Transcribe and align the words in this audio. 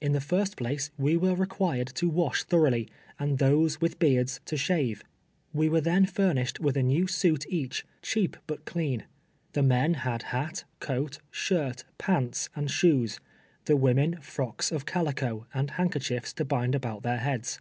In 0.00 0.12
the 0.12 0.20
first 0.20 0.56
place 0.56 0.92
we 0.96 1.16
were 1.16 1.34
recpiired 1.34 1.92
to 1.94 2.08
wash 2.08 2.44
thorough 2.44 2.70
ly, 2.70 2.86
and 3.18 3.38
those 3.38 3.80
with 3.80 3.98
beards, 3.98 4.38
to 4.44 4.56
shave. 4.56 5.02
"We 5.52 5.68
were 5.68 5.80
then 5.80 6.06
furnished 6.06 6.60
M'ith 6.60 6.76
a 6.76 6.84
new 6.84 7.08
suit 7.08 7.44
each, 7.48 7.84
cheap, 8.00 8.36
but 8.46 8.64
clean. 8.64 9.06
Tlie 9.54 9.66
men 9.66 9.94
had 9.94 10.22
hat, 10.30 10.62
C(^at, 10.80 11.18
shirt, 11.32 11.82
pants 11.98 12.48
and 12.54 12.70
shoes; 12.70 13.18
the 13.64 13.76
women 13.76 14.20
frocks 14.20 14.70
of 14.70 14.86
calico, 14.86 15.48
and 15.52 15.72
handkerchiefs 15.72 16.32
to 16.34 16.44
bind 16.44 16.76
about 16.76 17.02
their 17.02 17.18
heads. 17.18 17.58